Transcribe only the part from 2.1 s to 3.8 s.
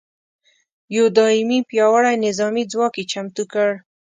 نظامي ځواک یې چمتو کړ.